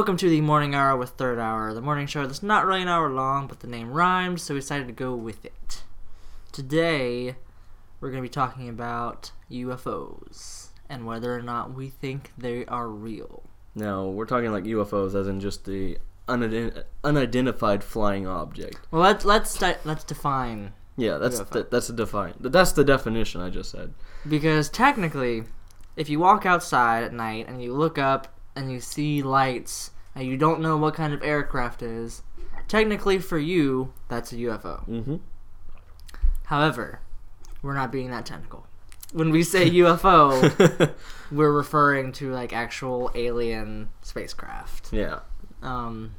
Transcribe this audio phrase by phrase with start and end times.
[0.00, 2.88] Welcome to the morning hour with third hour, the morning show that's not really an
[2.88, 5.82] hour long, but the name rhymed, so we decided to go with it.
[6.52, 7.36] Today,
[8.00, 12.88] we're going to be talking about UFOs and whether or not we think they are
[12.88, 13.42] real.
[13.74, 18.78] Now we're talking like UFOs, as in just the unident- unidentified flying object.
[18.90, 21.50] Well, let's let's di- let's define Yeah, that's UFO.
[21.50, 22.32] the, that's the define.
[22.40, 23.92] That's the definition I just said.
[24.26, 25.44] because technically,
[25.94, 30.26] if you walk outside at night and you look up and you see lights and
[30.26, 32.22] you don't know what kind of aircraft it is,
[32.68, 34.86] technically for you that's a UFO.
[34.86, 35.16] Mm-hmm.
[36.44, 37.00] However,
[37.62, 38.66] we're not being that technical.
[39.12, 40.92] When we say UFO,
[41.32, 44.92] we're referring to like actual alien spacecraft.
[44.92, 45.20] yeah.
[45.62, 46.14] Um,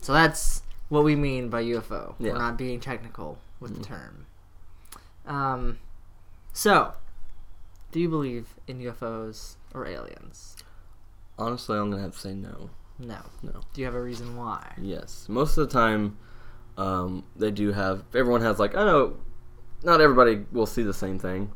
[0.00, 2.14] so that's what we mean by UFO.
[2.18, 2.32] Yeah.
[2.32, 4.26] We're not being technical with the term.
[5.26, 5.78] Um,
[6.52, 6.94] so,
[7.90, 10.56] do you believe in UFOs or aliens?
[11.42, 12.70] Honestly, I'm gonna have to say no.
[13.00, 13.18] No.
[13.42, 13.60] No.
[13.72, 14.74] Do you have a reason why?
[14.80, 16.16] Yes, most of the time,
[16.76, 18.04] um, they do have.
[18.14, 19.16] Everyone has like I know,
[19.82, 21.50] not everybody will see the same thing,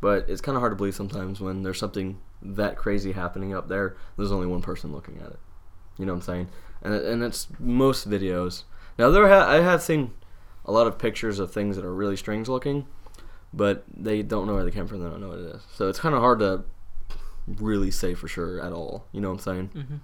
[0.00, 3.66] but it's kind of hard to believe sometimes when there's something that crazy happening up
[3.66, 3.96] there.
[4.16, 5.40] There's only one person looking at it.
[5.98, 6.48] You know what I'm saying?
[6.82, 8.62] And and it's most videos.
[8.98, 10.12] Now there ha- I have seen
[10.64, 12.86] a lot of pictures of things that are really strange looking,
[13.52, 15.02] but they don't know where they came from.
[15.02, 15.62] They don't know what it is.
[15.74, 16.62] So it's kind of hard to
[17.56, 19.06] really say for sure at all.
[19.12, 20.00] You know what I'm saying?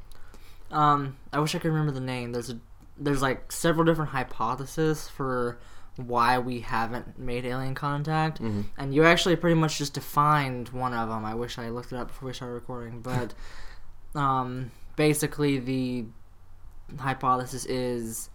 [0.71, 2.33] Um, I wish I could remember the name.
[2.33, 2.59] There's a
[2.97, 5.59] there's like several different hypotheses for
[5.97, 8.65] why we haven't made alien contact, Mhm.
[8.79, 11.25] and you actually pretty much just defined one of them.
[11.25, 13.35] I wish I looked it up before we started recording, but
[14.15, 16.07] um, basically the
[16.99, 18.31] hypothesis is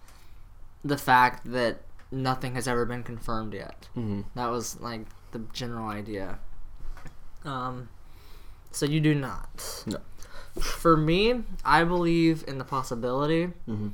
[0.84, 1.82] the fact that
[2.12, 3.88] nothing has ever been confirmed yet.
[3.96, 4.22] Mm-hmm.
[4.36, 6.40] That was like the general idea.
[7.46, 7.90] Um,
[8.72, 9.84] so you do not.
[9.88, 9.98] No.
[10.62, 13.90] For me, I believe in the possibility, Mm-hmm.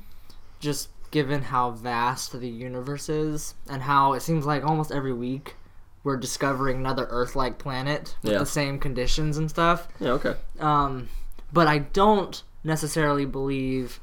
[0.59, 5.55] just given how vast the universe is and how it seems like almost every week
[6.03, 8.39] we're discovering another Earth-like planet with Yeah.
[8.39, 9.87] the same conditions and stuff.
[9.99, 10.11] Yeah.
[10.11, 10.35] Okay.
[10.59, 11.07] Um,
[11.53, 13.99] but I don't necessarily believe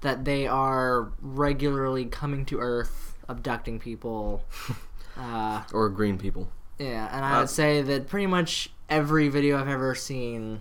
[0.00, 4.44] that they are regularly coming to Earth, abducting people.
[5.16, 6.48] uh, Or green people.
[6.78, 10.60] Yeah, and I Uh, would say that pretty much every video I've ever seen,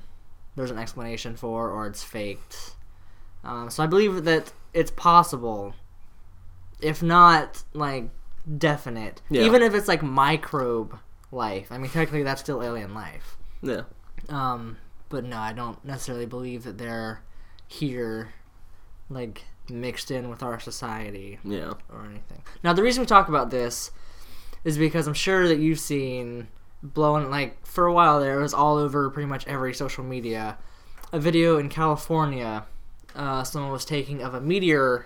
[0.56, 2.76] there's an explanation for, or it's faked.
[3.44, 5.74] Um, so I believe that it's possible,
[6.80, 8.10] if not like
[8.58, 9.44] definite, Yeah.
[9.44, 10.98] even if it's like microbe
[11.32, 11.72] life.
[11.72, 13.38] I mean, technically that's still alien life.
[13.62, 13.82] Yeah.
[14.30, 14.78] Um,
[15.10, 17.22] but no, I don't necessarily believe that they're
[17.68, 18.34] here,
[19.10, 21.74] like mixed in with our society Yeah.
[21.92, 22.42] or anything.
[22.64, 23.92] Now, the reason we talk about this
[24.64, 26.48] is because I'm sure that you've seen
[26.82, 30.58] blowing like for a while there it was all over pretty much every social media.
[31.12, 32.66] A video in California,
[33.16, 35.06] uh, someone was taking of a meteor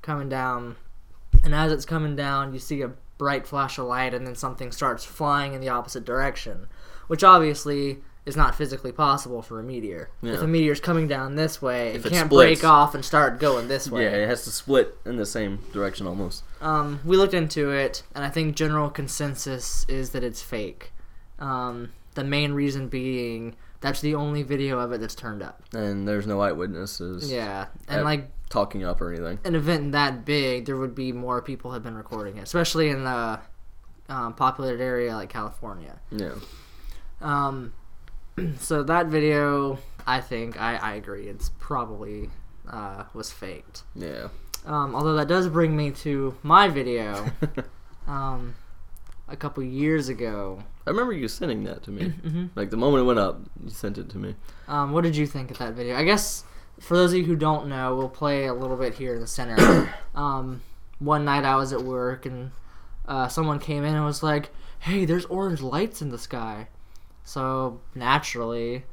[0.00, 0.76] coming down,
[1.44, 4.72] and as it's coming down, you see a bright flash of light, and then something
[4.72, 6.66] starts flying in the opposite direction,
[7.06, 10.08] which obviously is not physically possible for a meteor.
[10.22, 10.44] If Yeah.
[10.44, 12.60] a meteor's coming down this way, If it can't splits.
[12.60, 14.04] break off and start going this way.
[14.04, 16.44] Yeah, it has to split in the same direction almost.
[16.60, 20.92] Um, we looked into it, and I think general consensus is that it's fake.
[21.40, 25.60] Um, the main reason being that's the only video of it that's turned up.
[25.74, 29.40] And there's no eyewitnesses Yeah, and like talking up or anything.
[29.44, 33.02] an event that big, there would be more people have been recording it, especially in
[33.02, 33.40] the
[34.08, 35.98] um, populated area like California.
[36.12, 36.34] Yeah.
[37.20, 37.72] Um,
[38.58, 42.30] so that video, I think I, I agree, it's probably
[42.70, 43.82] uh, was faked.
[43.94, 44.28] Yeah.
[44.64, 47.26] Um, although that does bring me to my video.
[48.06, 48.54] um,
[49.28, 50.62] a couple years ago.
[50.86, 52.10] I remember you sending that to me.
[52.10, 54.34] hmm Like the moment it went up, you sent it to me.
[54.68, 55.96] Um, what did you think of that video?
[55.96, 56.44] I guess
[56.78, 59.26] for those of you who don't know, we'll play a little bit here in the
[59.26, 59.92] center.
[60.14, 60.62] um,
[60.98, 62.52] one night I was at work and
[63.06, 66.68] uh, someone came in and was like, "Hey, there's orange lights in the sky."
[67.24, 68.84] So naturally,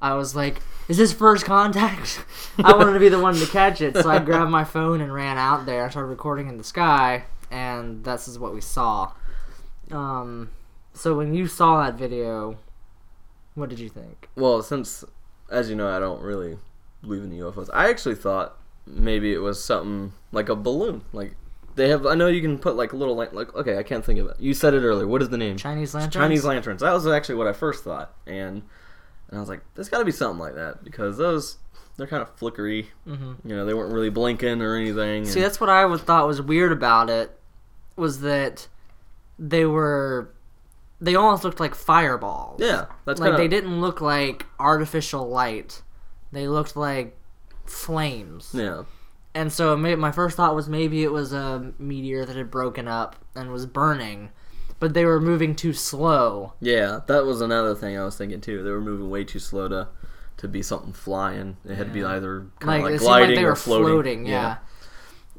[0.00, 2.24] I was like, "Is this first contact?"
[2.58, 5.12] I wanted to be the one to catch it, so I grabbed my phone and
[5.12, 5.84] ran out there.
[5.84, 9.12] I started recording in the sky, and this is what we saw.
[9.90, 10.50] Um,
[10.94, 12.58] so when you saw that video,
[13.54, 14.28] what did you think?
[14.36, 15.04] Well, since,
[15.50, 16.58] as you know, I don't really
[17.02, 18.56] believe in UFOs, I actually thought
[18.86, 21.02] maybe it was something like a balloon.
[21.12, 21.34] Like
[21.74, 24.04] they have, I know you can put like a little, lan- like okay, I can't
[24.04, 24.36] think of it.
[24.38, 25.06] You said it earlier.
[25.06, 25.56] What is the name?
[25.56, 26.14] Chinese lanterns.
[26.14, 26.80] Chinese lanterns.
[26.82, 28.62] That was actually what I first thought, and
[29.28, 31.56] and I was like, there's got to be something like that because those
[31.96, 32.88] they're kind of flickery.
[33.04, 35.24] hmm You know, they weren't really blinking or anything.
[35.26, 37.38] See, and- that's what I would thought was weird about it,
[37.96, 38.68] was that
[39.38, 40.30] they were,
[41.00, 42.60] they almost looked like fireballs.
[42.60, 45.82] yeah, that's like kind they didn't look like artificial light.
[46.32, 47.16] They looked like
[47.66, 48.50] flames.
[48.54, 48.82] Yeah.
[49.34, 52.86] And so may my first thought was maybe it was a meteor that had broken
[52.86, 54.30] up and was burning,
[54.78, 56.52] but they were moving too slow.
[56.60, 58.62] Yeah, that was another thing I was thinking too.
[58.62, 59.88] They were moving way too slow to
[60.38, 61.56] to be something flying.
[61.64, 63.84] It had to be either kind Like, of like gliding like they or were floating.
[63.86, 64.26] floating.
[64.26, 64.58] yeah.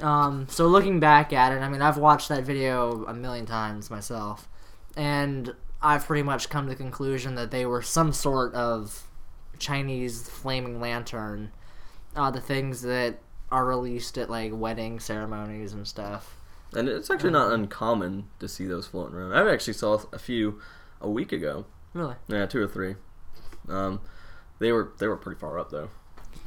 [0.02, 3.90] Um, so looking back at it, I mean, I've watched that video a million times
[3.92, 4.48] myself,
[4.98, 9.08] and I've pretty much come to the conclusion that they were some sort of
[9.60, 11.52] Chinese flaming lantern,
[12.16, 13.20] uh, the things that
[13.54, 16.36] are released at like wedding ceremonies and stuff.
[16.76, 19.34] And it's actually not uncommon to see those floating around.
[19.34, 20.60] I actually saw a few
[21.00, 21.66] a week ago.
[21.94, 22.16] Really?
[22.28, 22.96] Yeah, two or three.
[23.70, 24.02] Um,
[24.60, 25.90] they were they were pretty far up though.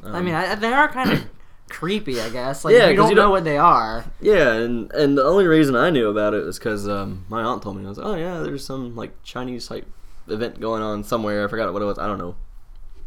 [0.05, 1.25] I Um, mean, I, they are kind of
[1.71, 2.65] creepy, I guess.
[2.65, 4.05] Like, Yeah, you don't you know don't- what they are.
[4.21, 7.63] Yeah, and and the only reason I knew about it was because um, my aunt
[7.63, 7.85] told me.
[7.87, 9.87] I was like, oh yeah, there's some like Chinese type
[10.29, 11.45] event going on somewhere.
[11.45, 11.99] I forgot what it was.
[12.01, 12.35] I don't know.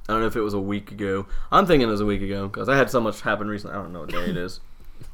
[0.09, 1.27] I don't know if it was a week ago.
[1.51, 3.77] I'm thinking it was a week ago because I had so much happen recently.
[3.77, 4.59] I don't know what day it is.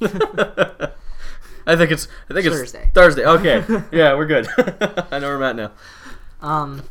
[1.66, 2.90] I think it's I think it's Thursday.
[2.94, 3.26] Thursday.
[3.26, 3.62] Okay,
[3.92, 4.48] yeah, we're good.
[5.10, 5.72] I know where I'm at now.
[6.40, 6.84] Um,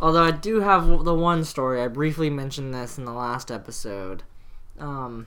[0.00, 1.82] although I do have the one story.
[1.82, 4.22] I briefly mentioned this in the last episode.
[4.78, 5.26] Um,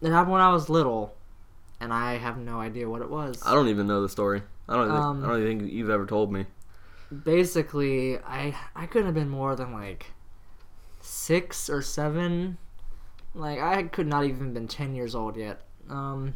[0.00, 1.14] it happened when I was little,
[1.80, 3.42] and I have no idea what it was.
[3.44, 4.40] I don't even know the story.
[4.70, 4.88] I don't.
[4.88, 6.46] Think, Um, I don't even think you've ever told me.
[7.24, 10.06] Basically, I I couldn't have been more than like
[11.00, 12.58] six or seven.
[13.34, 15.60] Like I could not even been ten years old yet.
[15.88, 16.34] Um,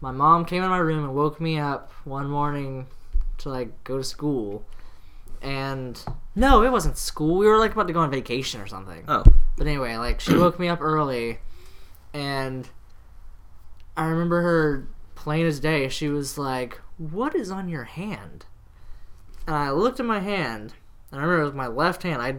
[0.00, 2.86] my mom came in my room and woke me up one morning
[3.38, 4.64] to like go to school,
[5.42, 6.02] and
[6.34, 7.38] no, it wasn't school.
[7.38, 9.04] We were like about to go on vacation or something.
[9.08, 9.24] Oh,
[9.56, 11.38] But anyway, like she woke me up early,
[12.12, 12.68] and
[13.96, 15.88] I remember her plain as day.
[15.88, 18.46] She was like, "What is on your hand?"
[19.46, 20.74] And I looked at my hand,
[21.10, 22.20] and I remember it was my left hand.
[22.22, 22.36] I,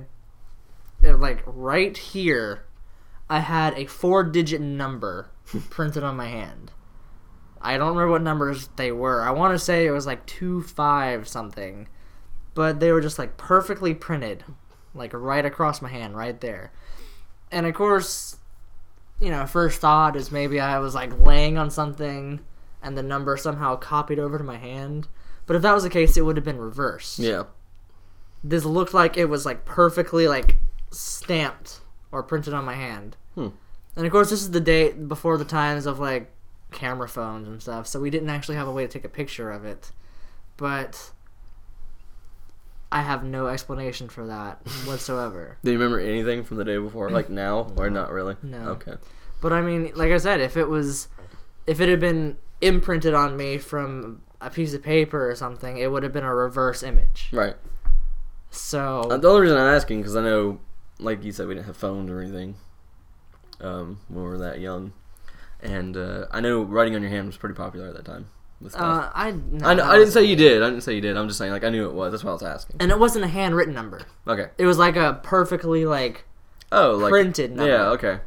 [1.03, 2.65] Uh, like right here,
[3.29, 5.29] I had a four-digit number
[5.69, 6.71] printed on my hand.
[7.61, 9.21] I don't remember what numbers they were.
[9.21, 11.87] I want to say it was like two five something,
[12.53, 14.43] but they were just like perfectly printed,
[14.93, 16.71] like right across my hand, right there.
[17.51, 18.37] And of course,
[19.19, 22.39] you know, first thought is maybe I was like laying on something
[22.81, 25.07] and the number somehow copied over to my hand.
[25.45, 27.19] But if that was the case, it would have been reversed.
[27.19, 27.43] yeah.
[28.41, 30.55] This looked like it was like perfectly like
[30.91, 31.81] stamped
[32.11, 33.15] or printed on my hand.
[33.35, 33.49] Hmm.
[33.95, 36.31] And of course, this is the day before the times of like
[36.71, 39.51] camera phones and stuff, so we didn't actually have a way to take a picture
[39.51, 39.91] of it.
[40.57, 41.11] But
[42.91, 45.57] I have no explanation for that whatsoever.
[45.63, 48.35] Do you remember anything from the day before, like now, or not really?
[48.41, 48.69] No.
[48.69, 48.93] Okay.
[49.41, 51.07] But I mean, like I said, if it was,
[51.65, 55.91] if it had been imprinted on me from a piece of paper or something, it
[55.91, 57.29] would have been a reverse image.
[57.31, 57.55] Right.
[58.51, 60.59] So Uh, the only reason I'm asking because I know,
[60.99, 62.55] like you said, we didn't have phones or anything
[63.61, 64.93] um, when we were that young,
[65.61, 68.27] and uh, I know writing on your hand was pretty popular at that time.
[68.61, 68.81] With stuff.
[69.05, 70.61] uh, I no, I, I didn't say you did.
[70.61, 71.15] I didn't say you did.
[71.15, 72.11] I'm just saying like I knew it was.
[72.11, 72.75] That's why I was asking.
[72.81, 74.01] and it wasn't a handwritten number.
[74.27, 74.47] Okay.
[74.57, 76.25] It was like a perfectly like
[76.71, 77.71] Oh, like printed number.
[77.71, 77.89] Yeah.
[77.91, 78.19] Okay.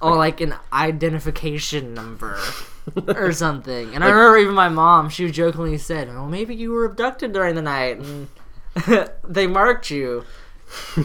[0.00, 2.38] or like an identification number
[3.08, 3.92] or something.
[3.94, 7.56] And I remember even my mom, she jokingly said, "Well, maybe you were abducted during
[7.56, 8.28] the night and
[9.28, 10.24] they marked you."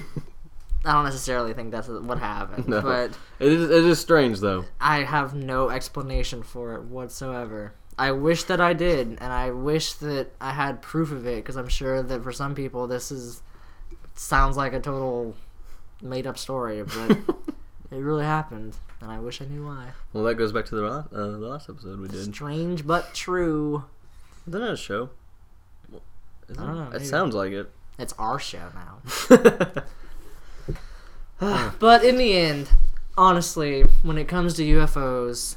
[0.87, 2.81] I don't necessarily think that's what happened, No.
[2.81, 3.69] but It is.
[3.69, 4.65] It is strange though.
[4.79, 7.73] I have no explanation for it whatsoever.
[7.99, 11.57] I wish that I did, and I wish that I had proof of it, because
[11.57, 13.41] I'm sure that for some people this is
[14.15, 15.35] sounds like a total
[16.01, 17.11] made up story, but
[17.91, 19.87] it really happened, and I wish I knew why.
[20.13, 22.33] Well, that goes back to the last, uh, the last episode we did.
[22.33, 23.83] Strange but true.
[24.47, 25.09] Isn't that a show?
[25.91, 26.01] Well,
[26.49, 26.73] I don't it?
[26.75, 27.05] know, It maybe.
[27.05, 27.69] sounds like it.
[27.99, 28.99] It's our show now.
[31.79, 32.69] but in the end,
[33.17, 35.55] honestly, when it comes to UFOs,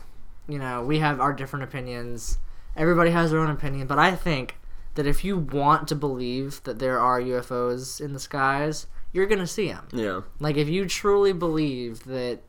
[0.48, 2.38] you know, we have our different opinions.
[2.76, 4.56] Everybody has their own opinion, but I think
[4.94, 9.38] that if you want to believe that there are UFOs in the skies, you're going
[9.40, 9.86] to see them.
[9.92, 10.20] yeah.
[10.38, 12.40] Like if you truly believe that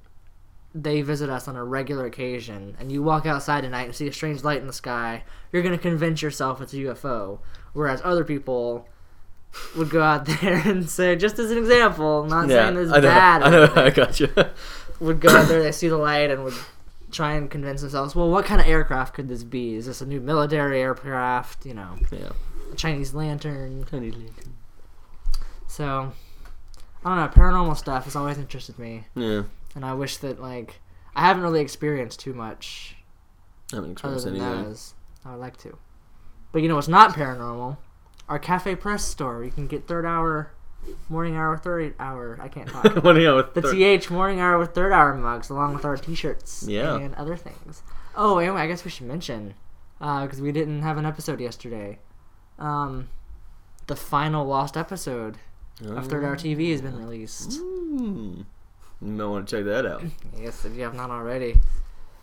[0.73, 4.13] they visit us on a regular occasion and you walk outside tonight and see a
[4.13, 7.39] strange light in the sky, you're going to convince yourself it's a UFO.
[7.73, 8.87] Whereas other people
[9.77, 12.65] would go out there and say, just as an example, not Yeah.
[12.67, 13.01] saying it's I know.
[13.01, 13.73] bad, I know.
[13.75, 14.29] I got you.
[14.99, 16.53] would go out there, they see the light, and would
[17.11, 19.75] try and convince themselves, well, what kind of aircraft could this be?
[19.75, 21.65] Is this a new military aircraft?
[21.65, 22.29] You know, yeah.
[22.71, 23.83] a Chinese lantern?
[23.83, 24.13] Tiny
[25.67, 26.13] So,
[27.03, 27.27] I don't know.
[27.43, 29.05] Paranormal stuff has always interested me.
[29.15, 29.43] Yeah.
[29.75, 30.79] and I wish that like
[31.15, 32.95] I haven't really experienced too much
[33.73, 34.63] I haven't experienced than anything.
[34.65, 34.93] those.
[35.25, 35.77] I would like to,
[36.51, 37.77] but you know what's not paranormal?
[38.31, 39.43] Our Cafe Press store.
[39.43, 40.51] You can get third hour
[41.09, 42.39] morning hour, third hour.
[42.41, 42.85] I can't talk.
[43.03, 45.73] what do you know with The thir- TH morning hour with third hour mugs, along
[45.75, 46.95] with our T-shirts Yeah.
[46.95, 47.83] and other things.
[48.15, 49.53] Oh, anyway, I guess we should mention
[49.99, 51.99] because we didn't have an episode yesterday.
[52.57, 53.09] Um,
[53.87, 55.37] the final lost episode
[55.85, 57.59] of Third Hour TV has been released.
[57.59, 58.45] Mm.
[59.01, 60.03] You might want to check that out
[60.39, 61.59] Yes, if you have not already.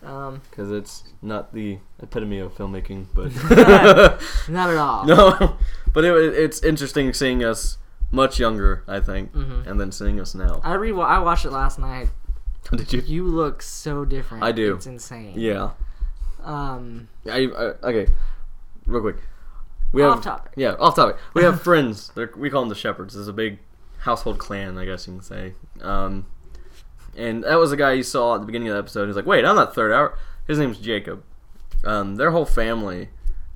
[0.02, 3.34] Um, because it's not the epitome of filmmaking, but
[4.48, 5.04] not at all.
[5.06, 5.56] no,
[5.92, 7.78] but it, it's interesting seeing us
[8.10, 9.66] much younger, I think, Mhm.
[9.66, 10.60] and then seeing us now.
[10.64, 12.08] I re I watched it last night.
[12.72, 13.00] Did you?
[13.06, 14.42] You look so different.
[14.44, 14.74] I do.
[14.74, 15.34] It's insane.
[15.36, 15.70] Yeah.
[16.42, 18.08] Um, I, I okay.
[18.86, 19.16] Real quick.
[19.92, 20.52] We off have topic.
[20.56, 21.16] yeah off topic.
[21.34, 22.10] We have friends.
[22.14, 23.16] They're, we call them the Shepherds.
[23.16, 23.58] It's a big
[24.00, 25.54] household clan, I guess you can say.
[25.80, 26.26] Um,
[27.16, 29.06] and that was the guy you saw at the beginning of the episode.
[29.06, 30.16] He's like, "Wait, I'm not third hour."
[30.46, 31.22] His name's Jacob.
[31.84, 33.08] Um, their whole family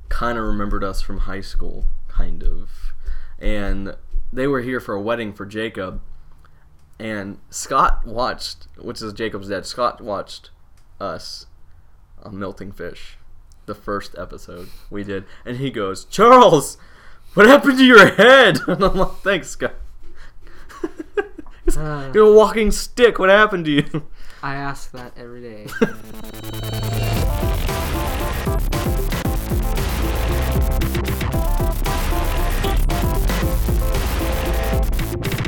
[0.09, 2.71] kind of remembered us from high school, kind of,
[3.39, 3.97] and
[4.33, 6.01] they were here for a wedding for Jacob.
[6.99, 9.67] And Scott watched, which is Jacob's dad.
[9.67, 10.51] Scott watched
[11.01, 11.47] us
[12.23, 13.17] on Melting Fish,
[13.67, 16.77] the first episode we did, and he goes, "Charles,
[17.35, 19.75] what happened to your head?" And I'm like, "Thanks, Scott."
[21.77, 23.19] Uh, You're a walking stick.
[23.21, 24.07] What happened to you?
[24.43, 25.67] I ask that every day.